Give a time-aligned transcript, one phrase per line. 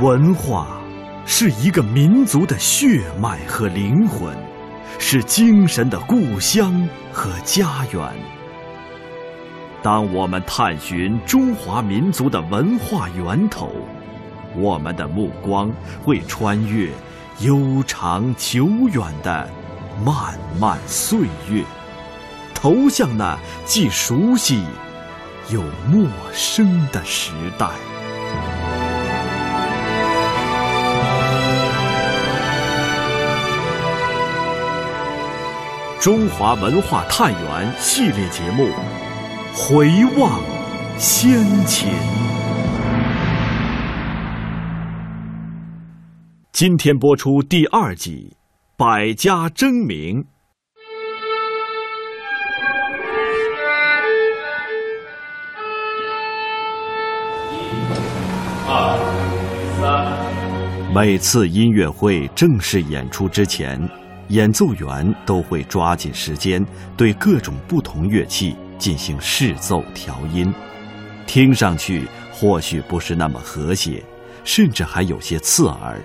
[0.00, 0.66] 文化
[1.26, 4.34] 是一个民族的血脉和灵魂，
[4.98, 8.02] 是精神的故乡和家园。
[9.82, 13.70] 当我们探寻中华民族的文化源头，
[14.56, 15.70] 我们的目光
[16.02, 16.88] 会穿越
[17.40, 19.46] 悠长久远的
[20.02, 21.20] 漫漫岁
[21.50, 21.62] 月，
[22.54, 24.64] 投向那既熟悉
[25.50, 25.60] 又
[25.90, 27.68] 陌生的时代。
[36.00, 38.64] 中华文化探源系列节目
[39.54, 39.86] 《回
[40.18, 40.40] 望
[40.96, 41.90] 先秦》，
[46.52, 48.32] 今天播出第二集
[48.78, 50.24] 《百家争鸣》。
[58.66, 58.96] 二
[59.78, 63.78] 三，每次音乐会正式演出之前。
[64.30, 66.64] 演奏员都会抓紧时间
[66.96, 70.52] 对各种不同乐器进行试奏调音，
[71.26, 74.02] 听上去或许不是那么和谐，
[74.44, 76.00] 甚至还有些刺耳。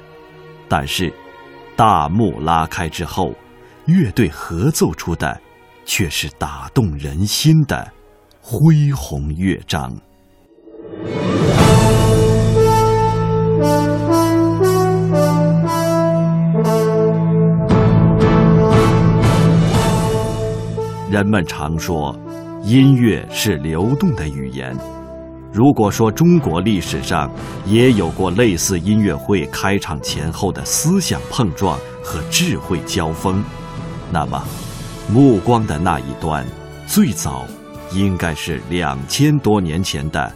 [0.68, 1.14] 但是，
[1.76, 3.34] 大幕拉开之后，
[3.86, 5.40] 乐队合奏出的
[5.86, 7.88] 却是打动人心的
[8.42, 9.96] 恢宏乐章。
[21.16, 22.14] 人们常说，
[22.62, 24.78] 音乐是流动的语言。
[25.50, 27.32] 如果说中国历史上
[27.66, 33.42] 也有过类似音乐会开场前后的思想碰撞和智慧交锋，
[34.12, 34.44] 那么，
[35.08, 36.46] 目光的那一端，
[36.86, 37.46] 最早
[37.94, 40.30] 应该是两千多年前的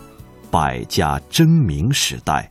[0.50, 2.50] 百家争鸣时代。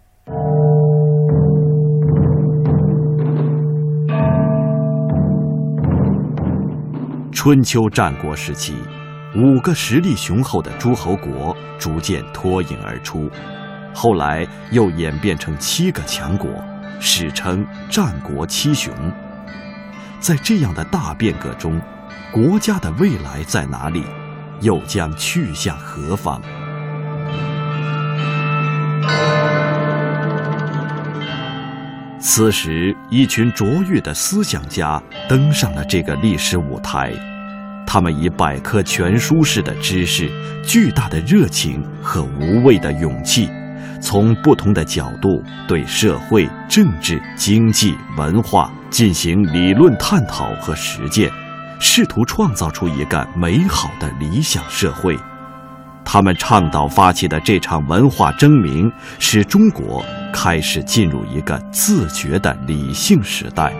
[7.40, 8.74] 春秋战国时期，
[9.36, 13.30] 五个实力雄厚的诸侯国逐渐脱颖而出，
[13.94, 16.50] 后来又演变成七个强国，
[16.98, 18.92] 史称战国七雄。
[20.18, 21.80] 在这样的大变革中，
[22.32, 24.02] 国家的未来在哪里？
[24.60, 26.42] 又将去向何方？
[32.30, 37.10] 此时，一群卓越的思想家登上了这个历史舞台。
[37.86, 40.30] 他们以百科全书式的知识、
[40.62, 43.48] 巨大的热情和无畏的勇气，
[43.98, 51.30] 从不同的角度对社会、政治、经济、文化进行理论探讨和实践，
[51.80, 55.18] 试图创造出一个美好的理想社会。
[56.10, 60.02] 他们倡导发起的这场文化争鸣，使中国
[60.32, 63.70] 开始进入一个自觉的理性时代。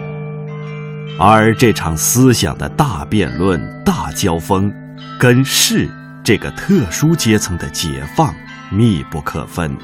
[1.17, 4.71] 而这场思想的大辩论、大交锋，
[5.19, 5.89] 跟士
[6.23, 8.31] 这个特殊阶层的解放
[8.71, 9.75] 密不可分。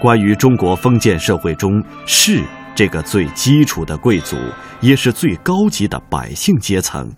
[0.00, 1.72] 关于中国封建社会中
[2.06, 2.42] 士
[2.74, 4.38] 这个最基础的贵族，
[4.80, 7.12] 也是最高级的百姓阶层，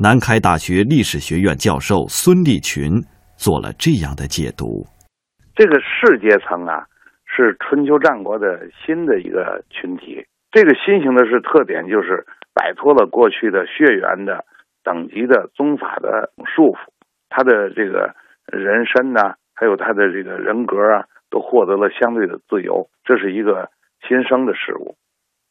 [0.00, 3.02] 南开大学历史学院教授孙立群
[3.34, 4.86] 做了这样的解读：
[5.58, 6.86] 这个士阶层啊，
[7.26, 10.22] 是春秋战国的新的一个群体。
[10.54, 12.22] 这个新型的是特点，就是
[12.54, 14.46] 摆脱了过去的血缘的
[14.84, 16.78] 等级的宗法的束缚，
[17.28, 18.14] 他的这个
[18.46, 23.68] 人身呢，还有他的这个人格啊，都获得了相对的自由，这是一个
[24.06, 24.94] 新生的事物。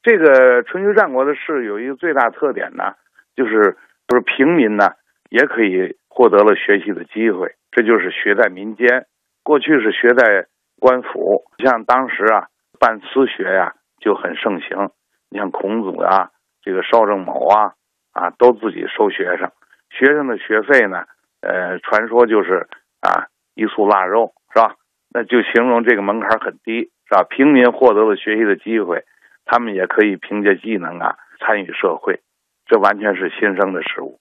[0.03, 2.95] 这个春秋战国的士有一个最大特点呢，
[3.35, 3.75] 就是
[4.07, 4.91] 就是平民呢
[5.29, 9.05] 也可以获得了学习的机会，这就是学在民间。
[9.43, 10.47] 过去是学在
[10.79, 12.47] 官府，像当时啊
[12.79, 13.73] 办私学呀。
[13.99, 14.91] 就很盛行，
[15.31, 16.29] 你像孔子啊，
[16.61, 17.73] 这个邵正谋啊，
[18.13, 19.51] 啊，都自己收学生，
[19.89, 21.03] 学生的学费呢，
[21.41, 22.67] 呃，传说就是
[23.01, 23.25] 啊，
[23.55, 24.75] 一束腊肉，是吧？
[25.09, 27.23] 那就形容这个门槛很低，是吧？
[27.27, 29.03] 平民获得了学习的机会，
[29.45, 32.21] 他们也可以凭借技能啊参与社会，
[32.69, 34.19] 这完全是新生的事物。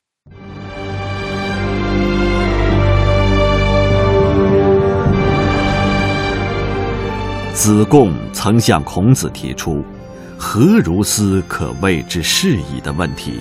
[7.52, 9.82] 子贡曾向孔子提出
[10.38, 13.40] “何如斯可谓之是矣”的问题，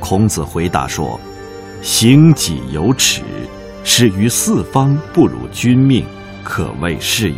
[0.00, 1.20] 孔子回答说
[1.82, 3.22] ：“行己有耻，
[3.84, 6.06] 使于四方不辱君命，
[6.42, 7.36] 可谓是矣。”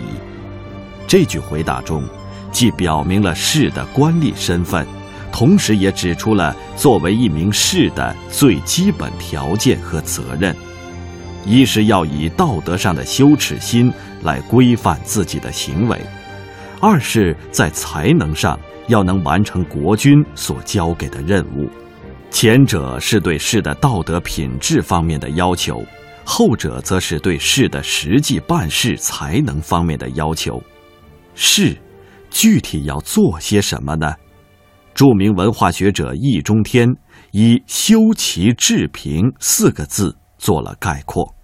[1.08, 2.04] 这句回答中，
[2.52, 4.86] 既表明了士的官吏身份，
[5.34, 10.54] 同时也指出了作为一名士的最基本条件和责任。
[11.44, 13.92] 一是要以道德上的羞耻心
[14.22, 16.00] 来规范自己的行为，
[16.80, 21.68] 二是，在才能上要能完成国君所交给的任务。
[22.30, 25.84] 前者是对士的道德品质方面的要求，
[26.22, 30.62] 后者则是对士的实际办事才能方面的要求。
[31.34, 31.76] 士，
[32.30, 34.14] 具体要做些什么呢？
[34.94, 36.88] 著名文化学者易中天
[37.32, 41.34] 以“修齐治平”四个字做了概括。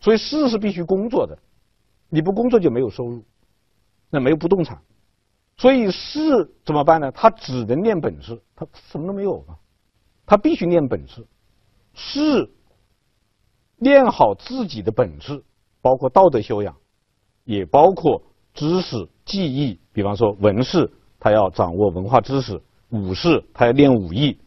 [0.00, 1.38] 所以，士是必须工作的，
[2.08, 3.24] 你不工作就没有收入。
[4.12, 4.76] 那没有不动产，
[5.56, 6.20] 所以士
[6.64, 7.12] 怎么办呢？
[7.12, 9.54] 他只能练本事，他什么都没有啊，
[10.26, 11.24] 他必须练本事。
[11.94, 12.50] 士
[13.76, 15.44] 练好自己的本事，
[15.80, 16.76] 包括道德修养，
[17.44, 18.20] 也包括
[18.52, 19.78] 知识技艺。
[19.92, 22.56] 比方说文士，他要掌握文化知识；
[22.90, 24.38] 武士，他要练武艺，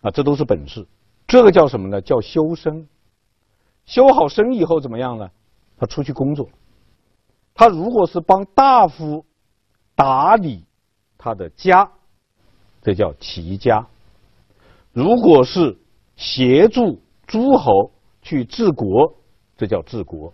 [0.00, 0.86] 啊，这都是本事。
[1.26, 2.00] 这个叫什么呢？
[2.00, 2.86] 叫修身。
[3.84, 5.30] 修好身以后怎么样呢？
[5.76, 6.48] 他出去工作。
[7.54, 9.24] 他如果是帮大夫
[9.94, 10.64] 打理
[11.18, 11.90] 他的家，
[12.82, 13.86] 这叫齐家；
[14.92, 15.78] 如果是
[16.16, 17.90] 协助诸侯
[18.20, 19.14] 去治国，
[19.56, 20.32] 这叫治国；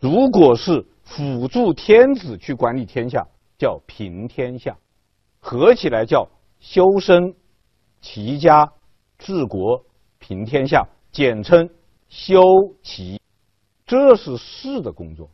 [0.00, 3.26] 如果是辅助天子去管理天下，
[3.58, 4.76] 叫平天下。
[5.48, 6.28] 合起来叫
[6.58, 7.32] 修身、
[8.00, 8.68] 齐家、
[9.16, 9.80] 治国、
[10.18, 11.70] 平天下，简称
[12.08, 12.42] 修
[12.82, 13.20] 齐。
[13.86, 15.30] 这是士的工作。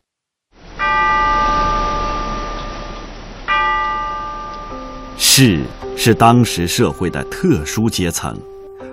[5.17, 5.62] 士
[5.97, 8.38] 是当时社会的特殊阶层，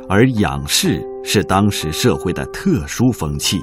[0.07, 3.61] 而养士是当时社会的特殊风气。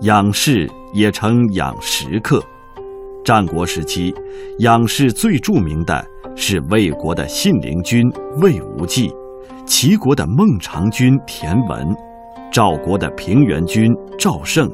[0.00, 2.42] 养士也称养食客。
[3.24, 4.14] 战国时期，
[4.58, 6.04] 仰视最著名的
[6.36, 8.06] 是魏国的信陵君
[8.42, 9.10] 魏无忌，
[9.64, 11.88] 齐国的孟尝君田文，
[12.52, 14.70] 赵国的平原君赵胜，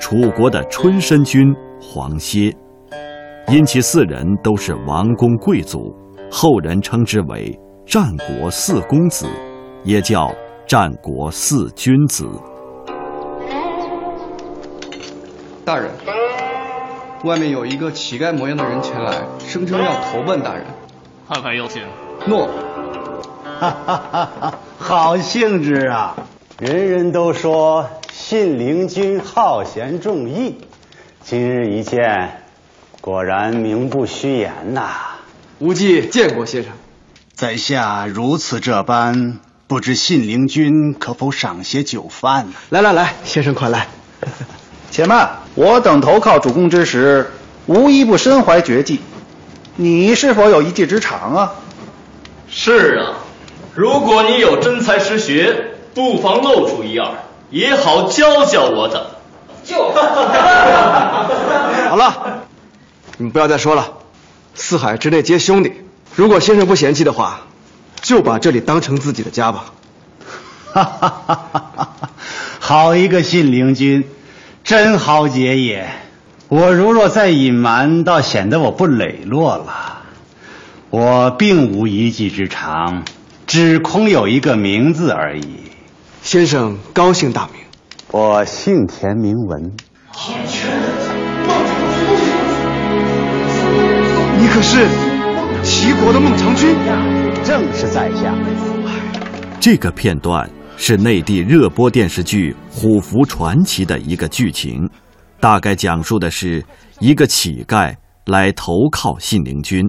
[0.00, 2.54] 楚国的春申君黄歇。
[3.48, 5.92] 因其四人都是王公贵族。
[6.30, 9.26] 后人称之为战国四公子，
[9.82, 10.30] 也叫
[10.66, 12.28] 战国四君子。
[15.64, 15.90] 大人，
[17.24, 20.64] 外面有一个乞丐模样的人前来，声称要投奔大人。
[21.28, 21.82] 看看邀请。
[22.26, 22.48] 诺。
[23.60, 26.14] 哈哈哈哈好兴致啊！
[26.60, 30.58] 人人都说信陵君好贤重义，
[31.24, 32.42] 今日一见，
[33.00, 34.88] 果然名不虚言呐。
[35.58, 36.72] 无忌见过先生，
[37.34, 42.52] 在下如此这般，不知信陵君可否赏些酒饭呢？
[42.70, 43.88] 来来来，先生快来。
[44.92, 47.32] 且慢，我等投靠主公之时，
[47.66, 49.00] 无一不身怀绝技。
[49.74, 51.54] 你是否有一技之长啊？
[52.48, 53.18] 是啊，
[53.74, 57.10] 如果你有真才实学，不妨露出一二，
[57.50, 59.04] 也好教教我等。
[59.64, 59.74] 就。
[61.90, 62.44] 好了，
[63.16, 63.94] 你们不要再说了。
[64.54, 65.72] 四海之内皆兄弟，
[66.14, 67.40] 如果先生不嫌弃的话，
[68.00, 69.64] 就把这里当成自己的家吧。
[70.72, 71.90] 哈哈哈哈哈！
[72.60, 74.08] 好一个信陵君，
[74.64, 75.88] 真豪杰也！
[76.48, 80.02] 我如若再隐瞒，倒显得我不磊落了。
[80.90, 83.04] 我并无一技之长，
[83.46, 85.44] 只空有一个名字而已。
[86.22, 87.62] 先生高姓大名？
[88.10, 89.72] 我姓田，名文。
[94.38, 94.86] 你可是
[95.62, 96.74] 齐国的孟尝君？
[97.44, 98.34] 正是在下。
[99.60, 100.48] 这个片段
[100.80, 104.88] 是内地热播电视剧《虎符传奇》的一个剧情，
[105.40, 106.64] 大概讲述的是
[107.00, 107.94] 一个乞丐
[108.26, 109.84] 来投靠信陵君，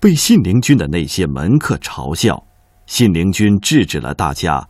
[0.00, 2.44] 被信陵君的那些门客嘲笑，
[2.86, 4.68] 信陵君制止了大家。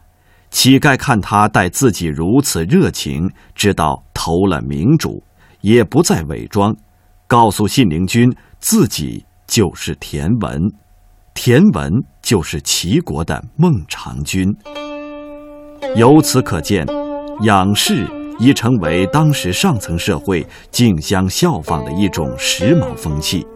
[0.51, 5.25] 乞丐看他待自己如此热情，知道投了明主，
[5.63, 6.77] 也不再伪装，
[7.27, 8.33] 告诉信陵君。
[8.61, 10.61] 自己就是田文，
[11.35, 11.91] 田文
[12.23, 14.55] 就是齐国的孟尝君。
[15.97, 16.85] 由此可见，
[17.43, 18.05] 养士
[18.41, 23.47] 已成为当时上层社会竞相效仿的一种时髦风气。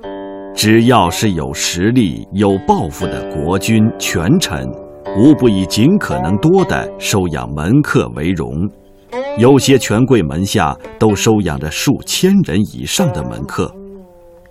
[0.54, 4.68] 只要是有实力、有抱负的国君权臣，
[5.16, 8.52] 无不以尽可能多的收养门客为荣。
[9.37, 13.73] 有些权贵门下都收养着数千人以上的门客。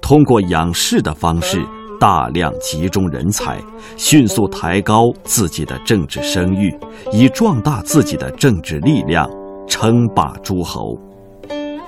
[0.02, 1.62] 通过养士的方式，
[2.00, 3.60] 大量集中人才，
[3.96, 6.78] 迅速抬高自己的政治声誉，
[7.12, 9.30] 以壮大自己的政治力量，
[9.68, 10.98] 称霸诸侯。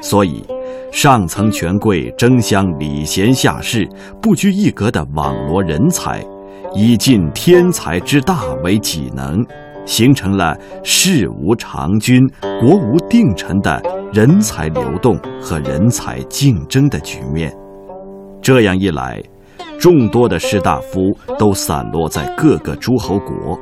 [0.02, 0.44] 所以，
[0.92, 3.88] 上层权贵争相礼贤下士，
[4.22, 6.26] 不拘一格地网罗人才，
[6.74, 9.46] 以尽天才之大为己能，
[9.86, 12.26] 形成了事无常君、
[12.62, 13.82] 国无定臣的
[14.14, 17.54] 人才流动和人才竞争的局面。
[18.42, 19.22] 这样一来，
[19.80, 21.00] 众多的士大夫
[21.38, 23.58] 都散落在各个诸侯国，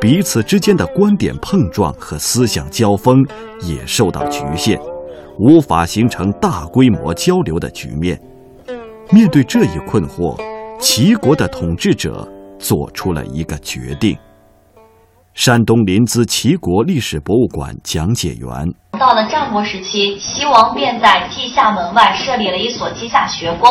[0.00, 3.24] 彼此之间的观点碰撞和思想交锋
[3.60, 4.76] 也受到局限，
[5.38, 8.20] 无法形成大规模交流的局面。
[9.10, 10.36] 面对这一困惑，
[10.80, 12.28] 齐国的统治者
[12.58, 14.18] 做出了一个决定。
[15.34, 18.50] 山东临淄齐国历史博物馆讲解员：
[18.98, 23.70] 到了战国时期，齐王便在稷下门外设立了一所稷下学宫，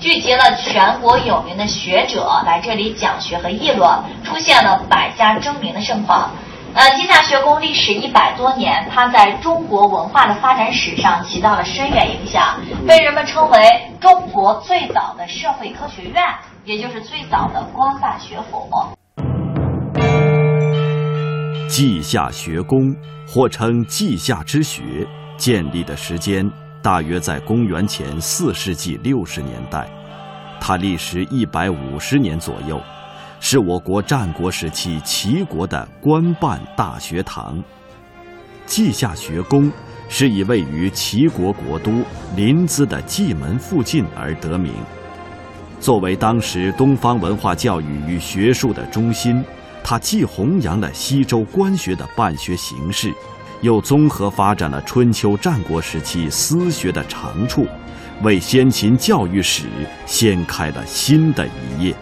[0.00, 3.86] 聚集了全国有名的学者来这里讲学和议论，
[4.24, 6.30] 出现了百家争鸣的盛况。
[6.72, 13.58] 呃，稷下学宫历史一百多年，它在中国文化的发展史上起到了深远影响，被人们称为
[14.00, 16.22] 中国最早的社会科学院，
[16.64, 18.70] 也就是最早的官办学府。
[21.68, 22.78] 稷下学宫，
[23.28, 26.50] 或称稷下之学，建立的时间
[26.82, 29.88] 大约在公元前四世纪六十年代，
[30.60, 32.80] 它历时一百五十年左右。
[33.42, 37.62] 是我国战国时期齐国的官办大学堂。
[38.66, 39.72] 稷下学宫
[40.10, 42.02] 是以位于齐国国都
[42.36, 44.74] 临淄的蓟门附近而得名。
[45.80, 49.42] 作为当时东方文化教育与学术的中心，
[49.82, 53.10] 它既弘扬了西周官学的办学形式，
[53.62, 57.66] 又综合发展了春秋战国时期私学的长处，
[58.22, 59.64] 为先秦教育史
[60.06, 61.94] 掀开了新的一页。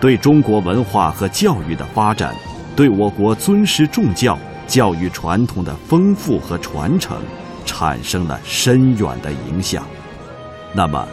[0.00, 2.34] 对中国文化和教育的发展，
[2.76, 7.16] 对我国尊师重教、教育传统的丰富和传承，
[7.64, 9.84] 产生了深远的影响。
[10.72, 11.08] 那么，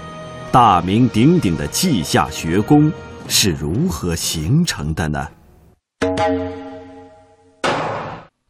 [0.52, 2.92] 大名鼎鼎的稷下学宫
[3.28, 5.28] 是如何形成的呢？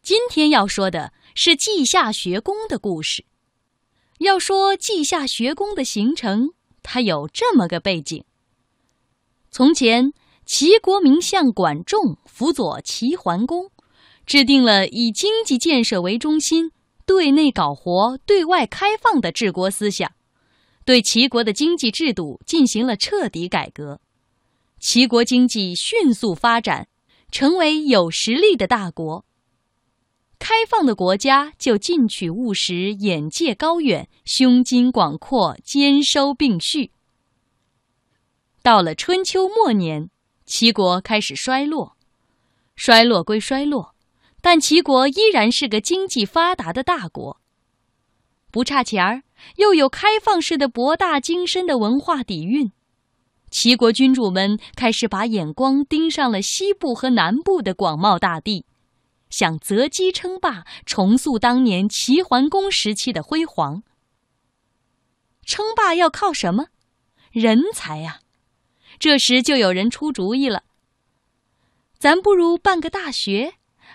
[0.02, 3.24] 今天要说的是稷下学宫的故事。
[4.18, 6.50] 要说稷下学宫的形成，
[6.82, 8.24] 它有这么个背景：
[9.50, 10.12] 从前。
[10.44, 13.70] 齐国名相管仲辅佐齐桓公，
[14.26, 16.72] 制定了以经济建设为中心、
[17.06, 20.12] 对内搞活、对外开放的治国思想，
[20.84, 24.00] 对齐国的经济制度进行了彻底改革。
[24.80, 26.88] 齐国经济迅速发展，
[27.30, 29.24] 成为有实力的大国。
[30.42, 36.90] 开放的国家就进取务实、眼界高远、胸襟广阔、兼收并蓄。
[38.60, 40.10] 到了春秋末年。
[40.44, 41.96] 齐国开始衰落，
[42.74, 43.94] 衰落归衰落，
[44.40, 47.40] 但齐国依然是个经济发达的大国。
[48.50, 49.22] 不差钱儿，
[49.56, 52.72] 又有开放式的博大精深的文化底蕴，
[53.48, 58.66] 齐国君主们开始把眼光盯上了西部和南部的广袤大地，
[59.32, 63.82] 想择机称霸，重塑当年齐桓公时期的辉煌。
[65.44, 66.66] 称霸要靠什么？
[67.30, 68.20] 人才呀！
[68.98, 70.64] 这时就有人出主意了，
[71.98, 73.54] 咱不如办个大学，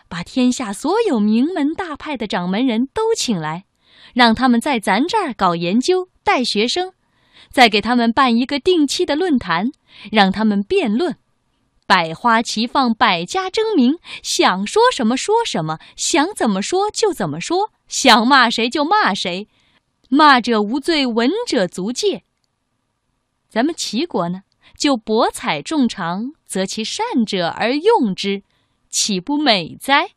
[0.10, 3.66] 把天下所有名门大派的掌门人都请来，
[4.16, 6.94] 让他们在咱这儿搞研究、带学生，
[7.52, 9.72] 再给他们办一个定期的论坛，
[10.12, 11.16] 让他们辩论，
[11.88, 19.48] 百花齐放，百家争鸣，想说什么说什么，想怎么说就怎么说，想骂谁就骂谁，
[20.10, 22.24] 骂者无罪，闻者足戒。
[23.50, 24.44] 咱们齐国呢？
[24.78, 28.44] 就博采众长，择其善者而用之，
[28.90, 30.10] 岂不美哉？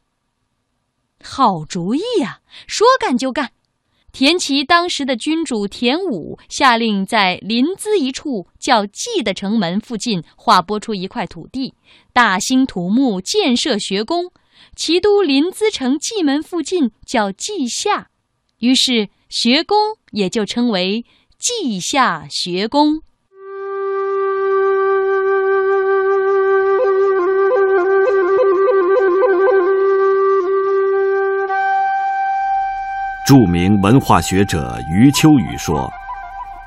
[1.23, 2.41] 好主意呀！
[2.67, 3.53] 说干就干。
[4.13, 11.75] 田齐当时的君主田武下令，在临淄一处叫蓟的城门附近划拨出一块土地，
[12.13, 14.33] 大兴土木，建设学宫。
[14.77, 18.11] 齐都临淄城蓟门附近叫稷下，
[18.59, 19.77] 于是学宫
[20.11, 21.07] 也就称为
[21.39, 23.03] 稷下学宫。
[33.31, 35.89] 著名文化学者余秋雨说：“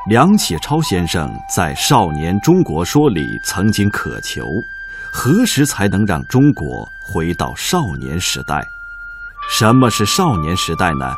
[0.08, 4.46] 梁启超先生在《少年中国说》里曾经渴求，
[5.12, 8.66] 何时才能让中国回到少年时代？
[9.52, 11.14] 什么是少年时代呢？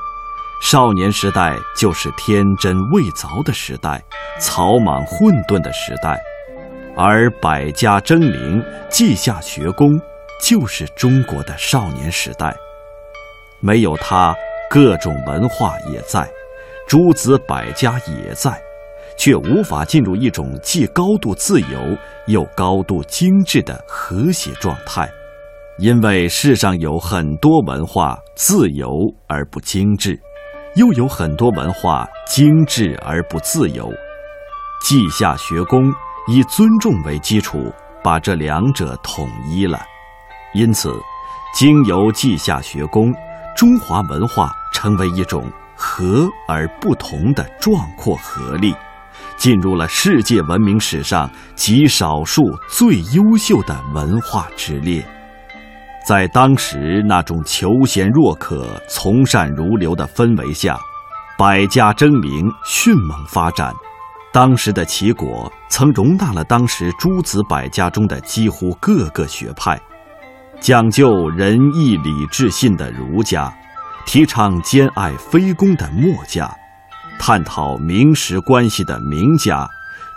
[0.64, 4.02] 少年时代就是天真未凿的时代，
[4.40, 6.20] 草莽混沌的时代，
[6.98, 9.92] 而百家争鸣、稷下学宫，
[10.42, 12.52] 就是中国的少年时代。
[13.60, 14.36] 没有它。”
[14.76, 16.30] 各种文化也在，
[16.86, 18.62] 诸子百家也在，
[19.18, 21.80] 却无法进入一种既高度自由
[22.28, 25.10] 又高度精致的和谐状态，
[25.78, 28.92] 因为世上有很多文化自由
[29.30, 30.20] 而不精致，
[30.76, 33.90] 又有很多文化精致而不自由。
[34.84, 35.90] 稷下学宫
[36.28, 37.72] 以尊重为基础，
[38.04, 39.80] 把这两者统一了。
[40.54, 40.92] 因此，
[41.54, 43.14] 经由稷下学宫，
[43.56, 48.76] 中华文化成为一种和而不同的壮阔合力，
[49.38, 55.02] 进入了世界文明史上极少数最优秀的文化之列。
[56.06, 60.78] 在当时那种求贤若渴、从善如流的氛围下，
[61.38, 63.74] 百家争鸣，迅猛发展。
[64.34, 69.80] 当时的齐国曾容纳了当时诸子百家中的几乎各个学派，
[70.60, 73.52] 讲究仁义礼智信的儒家，
[74.06, 76.50] 提倡兼爱非攻的墨家，
[77.20, 79.68] 探讨名实关系的名家，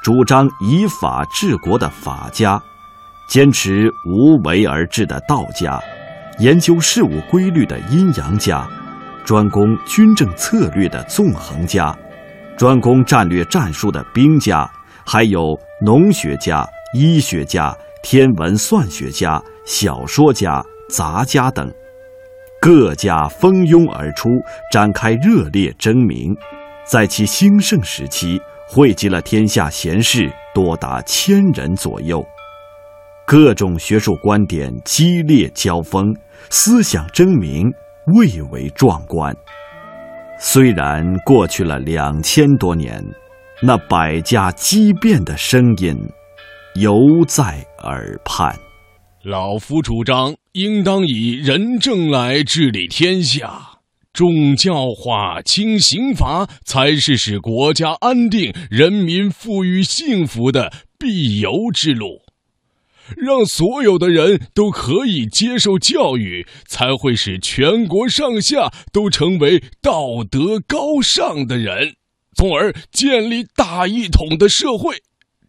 [0.02, 2.61] 主张以法治国的法家，
[3.28, 5.80] 坚持无为而治的道家，
[6.38, 8.68] 研究事物规律的阴阳家，
[9.25, 11.97] 专攻军政策略的纵横家。
[12.57, 14.68] 专攻战略战术的兵家，
[15.07, 21.73] 还有农学家、医学家、天文算学家、小说家、杂家等，
[22.69, 24.29] 各家蜂拥而出，
[24.71, 26.37] 展开热烈争鸣。
[26.85, 32.23] 在其兴盛时期，汇集了天下贤士多达千人左右，
[33.27, 36.15] 各种学术观点激烈交锋，
[36.51, 37.73] 思想争鸣，
[38.15, 39.35] 蔚为壮观。
[40.39, 43.03] 虽然过去了两千多年，
[43.63, 45.99] 那百家激辩的声音
[46.75, 48.55] 犹在耳畔。
[49.25, 53.79] 老夫主张，应当以仁政来治理天下，
[54.12, 62.23] 重教化、轻刑罚，才是使国家安定、人民富裕幸福的必由之路。
[63.17, 71.95] 让所有的人都可以接受教育，才会使全国上下都成为道德高尚的人，
[72.35, 74.97] 从而建立大一统的社会。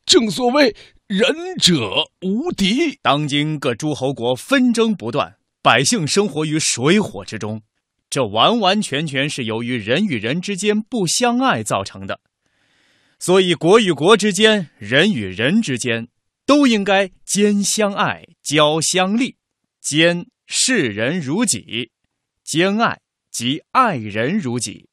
[0.06, 0.76] 正所谓
[1.10, 2.96] 仁者无敌。
[3.02, 7.64] 当今各诸侯国纷争不断，百姓生活于水火之中，
[8.12, 12.20] 这完完全全是由于人与人之间不相爱造成的。
[13.18, 16.08] 所以，国与国之间，人与人之间。
[16.46, 19.36] 都应该兼相爱，交相利，
[19.80, 21.92] 兼视人如己，
[22.44, 24.90] 兼爱即爱人如己，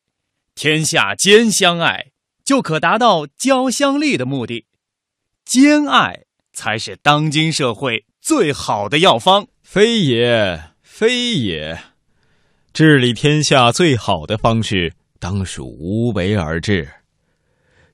[0.54, 2.08] 天下兼相爱，
[2.44, 4.66] 就可达到交相利的目的。
[5.46, 9.46] 兼爱才是当今社会最好的药方。
[9.62, 11.80] 非也，非也，
[12.72, 16.90] 治理天下最好的方式，当属无为而治，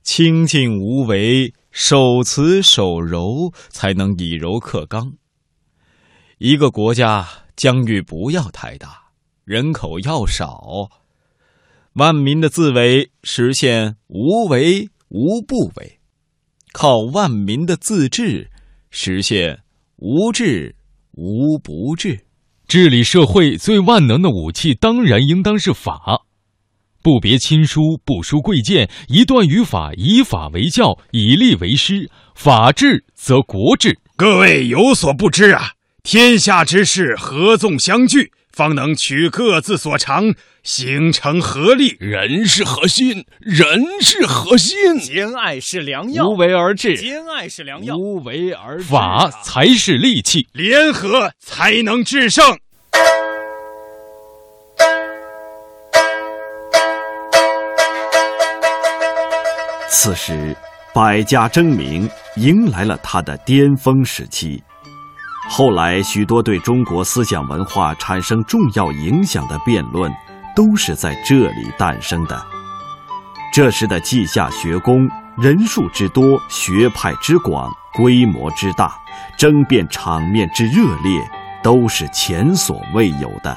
[0.01, 1.53] 清静无为。
[1.75, 5.13] 守慈守柔，才能以柔克刚。
[6.37, 9.05] 一个国家疆域不要太大，
[9.43, 10.91] 人口要少，
[11.93, 15.99] 万民的自为实现无为无不为，
[16.73, 18.49] 靠万民的自治
[18.89, 19.59] 实现
[19.97, 20.75] 无治
[21.11, 22.19] 无不治。
[22.67, 26.23] 治理社会最万能的武器，当然应当是法。
[27.03, 32.09] 不别亲疏，不输贵贱，一段语法，以法为教，以利为师。
[32.33, 33.99] 法治则国治。
[34.15, 41.97] 各位有所不知啊，天下之事合纵相聚，方能取各自所长，形成合力。
[41.99, 44.99] 人是核心，人是核心。
[44.99, 46.95] 兼爱是良药，无为而治。
[46.95, 48.83] 兼爱是良药，无为而治。
[48.83, 52.57] 法才是利器，联合才能制胜。
[59.89, 60.55] 此时，
[60.93, 64.61] 百家争鸣迎来了它的巅峰时期。
[65.49, 70.11] 后来，许多对中国思想文化产生重要影响的辩论，
[70.55, 72.43] 都是在这里诞生的。
[73.53, 78.95] 这时的稷下学宫人数之多，学派之广，规模之大，
[79.37, 81.21] 争辩场面之热烈，
[81.61, 83.55] 都是前所未有的。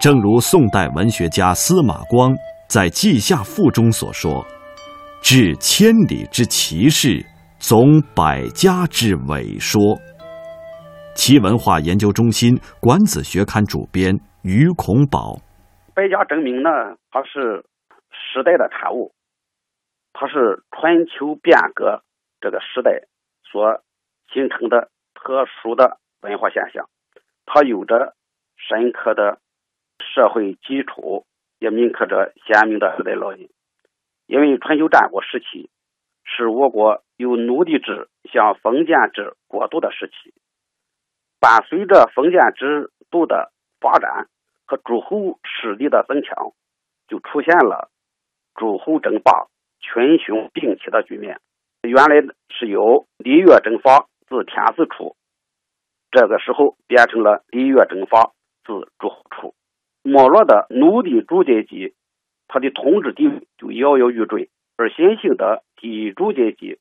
[0.00, 2.34] 正如宋代文学家司马光
[2.68, 4.44] 在《稷下赋》中所说。
[5.22, 7.24] 治千里之奇事，
[7.58, 9.80] 总百家之伟说。
[11.14, 15.38] 其文化研究中心管子学刊主编于孔宝，
[15.94, 16.68] 百家争鸣呢，
[17.10, 17.64] 它是
[18.10, 19.14] 时代的产物，
[20.12, 22.02] 它是春秋变革
[22.40, 23.06] 这个时代
[23.44, 23.80] 所
[24.32, 26.88] 形成的特殊的文化现象，
[27.46, 28.14] 它有着
[28.56, 29.38] 深刻的
[29.98, 31.24] 社会基础，
[31.58, 33.48] 也铭刻着鲜明的时代烙印。
[34.26, 35.70] 因为春秋战国时期
[36.24, 40.34] 是我国由奴隶制向封建制过渡的时期，
[41.44, 44.28] 伴随着封建制度的发展
[44.64, 46.54] 和诸侯势力的增强，
[47.06, 47.90] 就出现了
[48.54, 51.42] 诸侯争霸、群雄并起的局面。
[51.82, 55.16] 原来是由礼乐征伐自天子出，
[56.10, 58.32] 这个时候变成了礼乐征伐
[58.64, 59.54] 自诸侯出。
[60.02, 61.94] 没落的奴隶主阶级，
[62.48, 66.78] 他的统治地位就摇摇欲坠；而新兴的地主阶级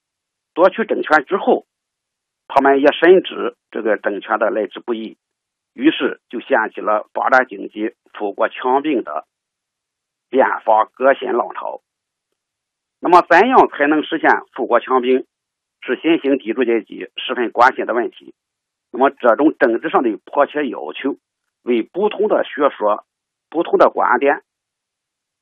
[0.54, 1.66] 夺取政权之后，
[2.48, 5.18] 他们也深知这个政权的来之不易，
[5.74, 9.26] 于是就掀起了发展经济、富国强兵的
[10.30, 11.82] 变法革新浪潮。
[13.00, 15.26] 那么，怎样才能实现富国强兵，
[15.82, 18.34] 是新兴地主阶级十分关心的问题。
[18.92, 21.18] 那么，这种政治上的迫切要求，
[21.64, 23.06] 为不同的学说。
[23.50, 24.42] 不同的观点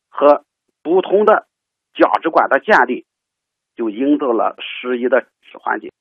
[0.09, 0.43] 和
[0.83, 1.47] 不同的
[1.93, 3.05] 价值观的建立，
[3.77, 5.27] 就营造了适宜的
[5.61, 5.93] 环境。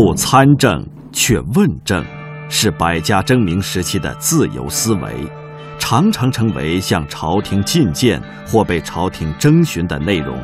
[0.00, 2.04] 不参政却问政，
[2.48, 5.26] 是百家争鸣时期的自由思维，
[5.76, 10.38] 常常成为向朝廷进谏或被朝廷征询的内容。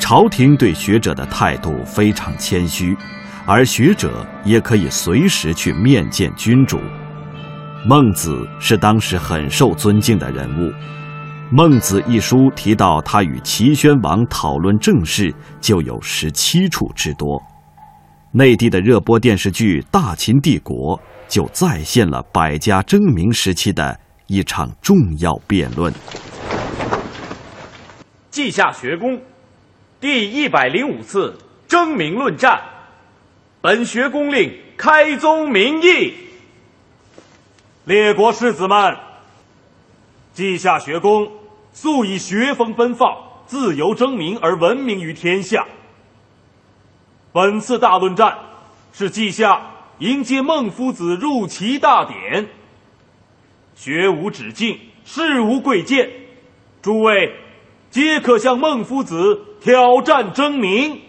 [0.00, 2.96] 朝廷对学者的态度非常谦虚。
[3.46, 6.80] 而学者也可以随时去面见君主。
[7.86, 10.68] 孟子是当时很受尊敬的人物，
[11.52, 17.40] 《孟子》一书提到他与齐宣王讨论政事就有十七处之多。
[18.32, 25.90] 内地的热播电视剧《大秦帝国》就再现了百家争鸣时期的一场重要辩论。
[28.30, 29.18] 稷下学宫
[29.98, 32.60] 第一百零五次争鸣论战。
[33.62, 36.12] 本学宫令开宗明义，
[37.86, 38.94] 列国士子们，
[40.34, 41.32] 稷下学宫
[41.72, 43.08] 素以学风奔放、
[43.46, 45.66] 自由争鸣而闻名于天下。
[47.38, 48.36] 本次大论战
[48.92, 49.62] 是稷下
[50.00, 52.48] 迎接孟夫子入齐大典，
[53.76, 56.10] 学无止境，事无贵贱，
[56.82, 57.32] 诸位
[57.92, 61.00] 皆可向孟夫子挑战争鸣。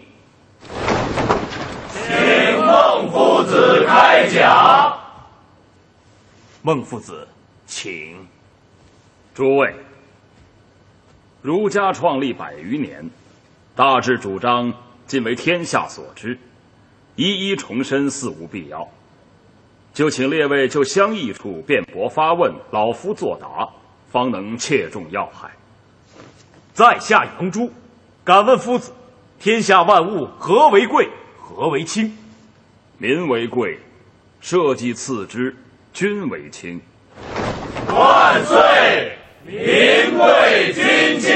[2.64, 4.96] 孟夫子开讲。
[6.62, 7.26] 孟夫子，
[7.66, 8.16] 请。
[9.34, 9.74] 诸位，
[11.42, 13.10] 儒家创立百余年，
[13.74, 14.72] 大致主张
[15.10, 16.38] 尽为天下所知，
[17.16, 18.86] 一一重申似无必要。
[19.92, 23.68] 就请列位就相异处辩驳发问，老夫作答，
[24.08, 25.50] 方能切中要害。
[26.72, 27.72] 在下杨朱，
[28.22, 28.92] 敢问夫子：
[29.40, 32.16] 天下万物何为贵，何为轻？
[32.98, 33.80] 民为贵，
[34.40, 35.56] 社稷次之，
[35.92, 36.80] 君为轻。
[37.88, 39.18] 万岁！
[39.44, 39.56] 民
[40.16, 41.34] 贵君轻。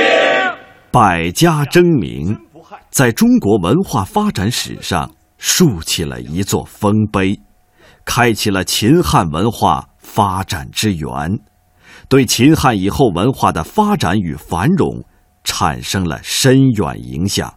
[0.93, 2.44] 百家争鸣，
[2.95, 7.35] 在中国文化发展史上竖起了一座丰碑，
[8.07, 11.11] 开启了秦汉文化发展之源，
[12.09, 15.03] 对秦汉以后文化的发展与繁荣
[15.43, 17.51] 产生了深远影响。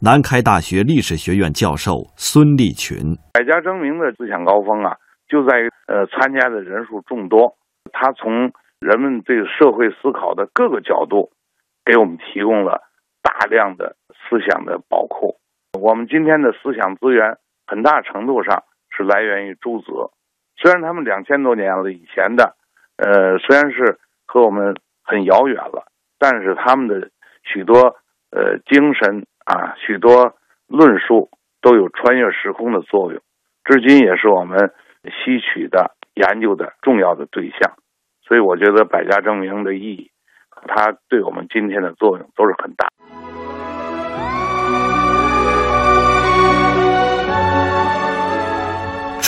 [0.00, 4.94] 南开大学历史学院教授孙立群：百家争鸣的思想高峰啊，
[5.26, 7.58] 就在于呃参加的人数众多，
[7.90, 8.30] 他从
[8.78, 11.34] 人们对社会思考的各个角度，
[11.84, 12.86] 给我们提供了
[13.20, 13.96] 大量的
[14.28, 15.36] 思想的宝库。
[15.80, 19.86] 我们今天的思想资源很大程度上是来源于诸子，
[20.56, 22.56] 虽然他们两千多年了以前的，
[22.96, 25.86] 呃虽然是和我们很遥远了，
[26.18, 27.10] 但是他们的
[27.42, 27.96] 许多
[28.30, 29.26] 呃精神。
[29.48, 30.34] 啊，许多
[30.66, 31.30] 论述
[31.62, 33.22] 都有穿越时空的作用，
[33.64, 37.72] 至今也是我们吸取的研究的重要的对象。
[38.20, 40.10] 所以，我觉得百家争鸣的意义，
[40.66, 42.88] 它对我们今天的作用都是很大。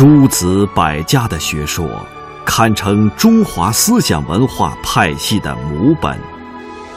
[0.01, 1.87] 诸子百家的学说，
[2.43, 6.19] 堪称中华思想文化派系的母本。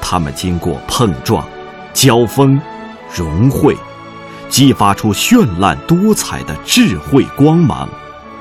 [0.02, 1.46] 他们经过碰撞、
[1.94, 2.58] 交锋。
[3.13, 3.76] 融汇，
[4.48, 7.89] 激发出绚烂多彩的智慧光芒，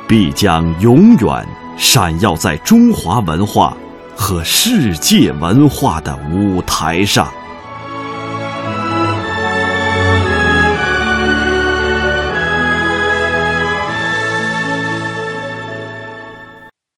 [0.06, 1.44] 必将永远
[1.76, 3.76] 闪耀在中华文化
[4.14, 7.26] 和世界文化的舞台上。